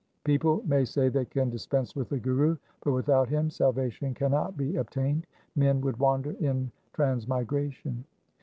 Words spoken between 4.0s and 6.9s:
cannot be obtained: men would wander in